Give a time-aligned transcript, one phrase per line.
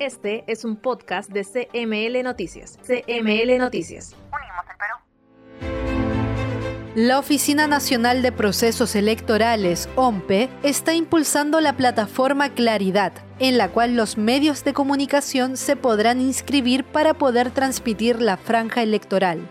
[0.00, 2.78] Este es un podcast de CML Noticias.
[2.86, 4.16] CML Noticias.
[4.32, 4.76] Unimos el
[5.68, 6.06] Perú.
[6.94, 13.94] La Oficina Nacional de Procesos Electorales, OMPE, está impulsando la plataforma Claridad, en la cual
[13.94, 19.46] los medios de comunicación se podrán inscribir para poder transmitir la franja electoral.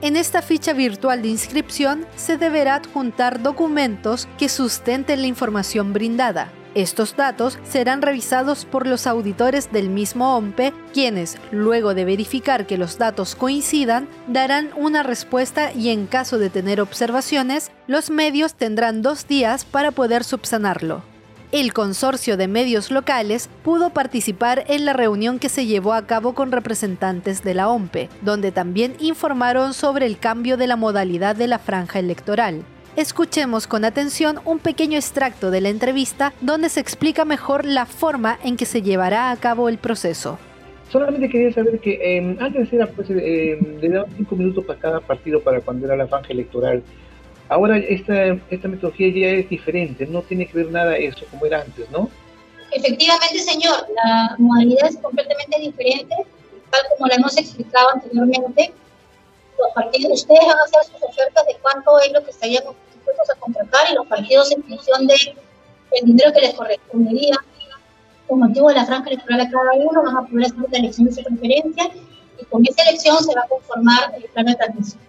[0.00, 6.50] En esta ficha virtual de inscripción se deberá adjuntar documentos que sustenten la información brindada,
[6.76, 12.76] estos datos serán revisados por los auditores del mismo OMPE, quienes, luego de verificar que
[12.76, 19.00] los datos coincidan, darán una respuesta y en caso de tener observaciones, los medios tendrán
[19.00, 21.02] dos días para poder subsanarlo.
[21.50, 26.34] El consorcio de medios locales pudo participar en la reunión que se llevó a cabo
[26.34, 31.46] con representantes de la OMPE, donde también informaron sobre el cambio de la modalidad de
[31.46, 32.66] la franja electoral.
[32.96, 38.38] Escuchemos con atención un pequeño extracto de la entrevista donde se explica mejor la forma
[38.42, 40.38] en que se llevará a cabo el proceso.
[40.90, 45.00] Solamente quería saber que eh, antes era pues eh, le daban cinco minutos para cada
[45.00, 46.82] partido para cuando era la franja electoral.
[47.50, 51.60] Ahora esta, esta metodología ya es diferente, no tiene que ver nada eso como era
[51.60, 52.08] antes, ¿no?
[52.72, 56.14] Efectivamente, señor, la modalidad es completamente diferente,
[56.70, 58.72] tal como la hemos explicado anteriormente.
[59.58, 62.64] Los partidos, ustedes van a hacer sus ofertas de cuánto es lo que estarían
[63.46, 65.34] contratar y los partidos en función del
[66.04, 67.36] dinero que les correspondería
[68.26, 71.08] con motivo de la franja electoral a cada uno van a poder hacer la elección
[71.08, 71.90] de preferencia
[72.40, 75.00] y con esa elección se va a conformar el plan de transmisión.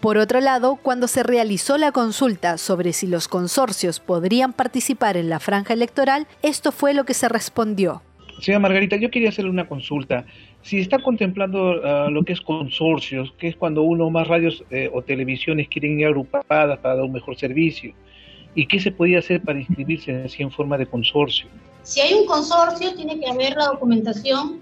[0.00, 5.28] Por otro lado, cuando se realizó la consulta sobre si los consorcios podrían participar en
[5.28, 8.02] la franja electoral, esto fue lo que se respondió.
[8.40, 10.26] Señora Margarita, yo quería hacerle una consulta.
[10.62, 14.90] Si está contemplando ah, lo que es consorcios, que es cuando uno más radios eh,
[14.92, 17.94] o televisiones quieren ir agrupadas para dar un mejor servicio,
[18.54, 21.46] ¿y qué se podía hacer para inscribirse así en forma de consorcio?
[21.82, 24.60] Si hay un consorcio, tiene que haber la documentación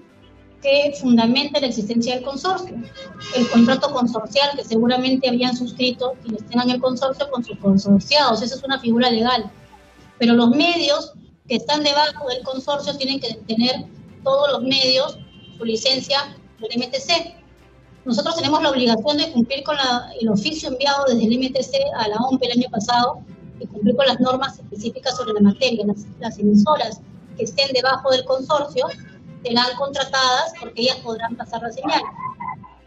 [0.62, 2.75] que fundamente la existencia del consorcio.
[3.36, 8.55] El contrato consorcial que seguramente habían suscrito quienes tengan el consorcio con sus consorciados, esa
[8.55, 9.51] es una figura legal.
[10.18, 11.12] Pero los medios
[11.48, 13.84] que están debajo del consorcio tienen que tener
[14.22, 15.18] todos los medios
[15.58, 17.36] su licencia del MTC.
[18.06, 19.77] Nosotros tenemos la obligación de cumplir con
[20.20, 23.20] el oficio enviado desde el MTC a la OMP el año pasado
[23.60, 25.84] y cumplir con las normas específicas sobre la materia.
[26.18, 27.00] Las, emisoras
[27.36, 28.86] que estén debajo del consorcio
[29.42, 32.00] serán contratadas porque ellas podrán pasar la señal.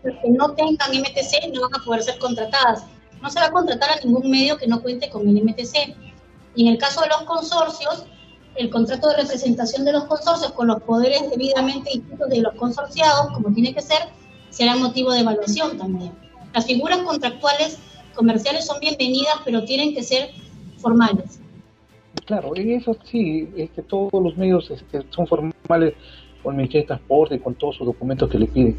[0.04, 2.84] Los que no tengan MTC no van a poder ser contratadas.
[3.22, 5.96] No se va a contratar a ningún medio que no cuente con el MTC.
[6.56, 8.06] Y en el caso de los consorcios,
[8.58, 13.32] el contrato de representación de los consorcios con los poderes debidamente distintos de los consorciados,
[13.34, 14.00] como tiene que ser,
[14.50, 16.12] será motivo de evaluación también.
[16.54, 17.78] Las figuras contractuales
[18.16, 20.32] comerciales son bienvenidas, pero tienen que ser
[20.78, 21.40] formales.
[22.26, 25.94] Claro, en eso sí, que todos los medios este, son formales
[26.42, 28.78] con el de Transporte con todos sus documentos que le piden.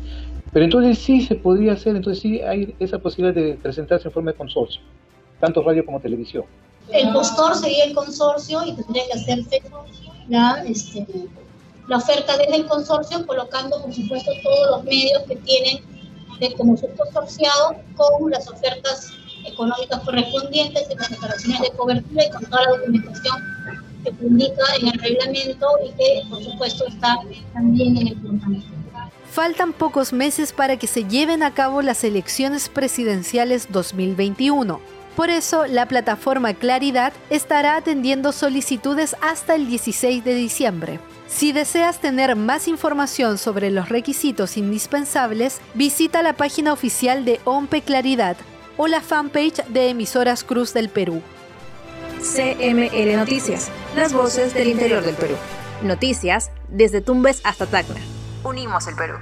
[0.53, 4.33] Pero entonces sí se podría hacer, entonces sí hay esa posibilidad de presentarse en forma
[4.33, 4.81] de consorcio,
[5.39, 6.45] tanto radio como televisión
[6.93, 9.63] el postor sería el consorcio y tendría que hacerse
[10.29, 11.07] la, este,
[11.87, 15.83] la oferta desde el consorcio, colocando, por supuesto, todos los medios que tienen
[16.41, 19.11] de, como subconsorciado con las ofertas
[19.45, 23.37] económicas correspondientes y las declaraciones de cobertura y con toda la documentación
[24.05, 27.17] que indica en el reglamento y que, por supuesto, está
[27.53, 28.63] también en el portal.
[29.31, 35.67] Faltan pocos meses para que se lleven a cabo las elecciones presidenciales 2021 por eso,
[35.67, 41.01] la plataforma Claridad estará atendiendo solicitudes hasta el 16 de diciembre.
[41.27, 47.83] Si deseas tener más información sobre los requisitos indispensables, visita la página oficial de OMPE
[47.83, 48.37] Claridad
[48.77, 51.21] o la fanpage de Emisoras Cruz del Perú.
[52.21, 55.35] CML Noticias, las voces del interior del Perú.
[55.83, 58.01] Noticias desde Tumbes hasta Tacna.
[58.45, 59.17] Unimos el Perú.